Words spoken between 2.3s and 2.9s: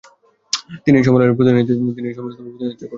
পারেননি।